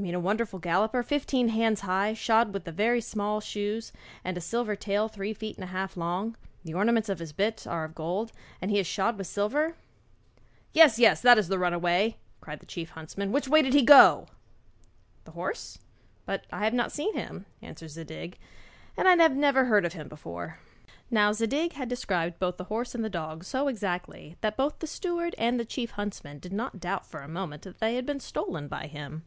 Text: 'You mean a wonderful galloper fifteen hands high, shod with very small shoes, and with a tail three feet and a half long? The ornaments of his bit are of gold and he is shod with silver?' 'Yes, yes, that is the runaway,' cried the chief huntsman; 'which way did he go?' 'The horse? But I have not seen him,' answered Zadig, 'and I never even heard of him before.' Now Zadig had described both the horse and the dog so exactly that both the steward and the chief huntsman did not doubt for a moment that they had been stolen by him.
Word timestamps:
'You 0.00 0.04
mean 0.04 0.14
a 0.14 0.20
wonderful 0.20 0.60
galloper 0.60 1.02
fifteen 1.02 1.48
hands 1.48 1.80
high, 1.80 2.14
shod 2.14 2.54
with 2.54 2.64
very 2.64 3.00
small 3.00 3.40
shoes, 3.40 3.90
and 4.22 4.36
with 4.36 4.54
a 4.54 4.76
tail 4.76 5.08
three 5.08 5.34
feet 5.34 5.56
and 5.56 5.64
a 5.64 5.74
half 5.74 5.96
long? 5.96 6.36
The 6.62 6.72
ornaments 6.72 7.08
of 7.08 7.18
his 7.18 7.32
bit 7.32 7.66
are 7.66 7.82
of 7.84 7.96
gold 7.96 8.30
and 8.62 8.70
he 8.70 8.78
is 8.78 8.86
shod 8.86 9.18
with 9.18 9.26
silver?' 9.26 9.74
'Yes, 10.72 11.00
yes, 11.00 11.20
that 11.22 11.36
is 11.36 11.48
the 11.48 11.58
runaway,' 11.58 12.16
cried 12.40 12.60
the 12.60 12.64
chief 12.66 12.90
huntsman; 12.90 13.32
'which 13.32 13.48
way 13.48 13.60
did 13.60 13.74
he 13.74 13.82
go?' 13.82 14.28
'The 15.24 15.32
horse? 15.32 15.80
But 16.26 16.44
I 16.52 16.62
have 16.62 16.74
not 16.74 16.92
seen 16.92 17.14
him,' 17.14 17.46
answered 17.60 17.90
Zadig, 17.90 18.38
'and 18.96 19.08
I 19.08 19.16
never 19.16 19.58
even 19.60 19.68
heard 19.68 19.84
of 19.84 19.94
him 19.94 20.06
before.' 20.06 20.60
Now 21.10 21.32
Zadig 21.32 21.72
had 21.72 21.88
described 21.88 22.38
both 22.38 22.56
the 22.56 22.64
horse 22.70 22.94
and 22.94 23.04
the 23.04 23.10
dog 23.10 23.42
so 23.42 23.66
exactly 23.66 24.36
that 24.42 24.56
both 24.56 24.78
the 24.78 24.86
steward 24.86 25.34
and 25.38 25.58
the 25.58 25.64
chief 25.64 25.90
huntsman 25.90 26.38
did 26.38 26.52
not 26.52 26.78
doubt 26.78 27.04
for 27.04 27.18
a 27.18 27.26
moment 27.26 27.62
that 27.62 27.80
they 27.80 27.96
had 27.96 28.06
been 28.06 28.20
stolen 28.20 28.68
by 28.68 28.86
him. 28.86 29.24